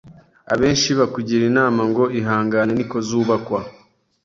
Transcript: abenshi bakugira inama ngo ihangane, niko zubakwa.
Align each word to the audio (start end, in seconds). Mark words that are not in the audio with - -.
abenshi 0.53 0.89
bakugira 0.99 1.43
inama 1.51 1.81
ngo 1.89 2.03
ihangane, 2.19 2.71
niko 2.75 2.97
zubakwa. 3.07 3.59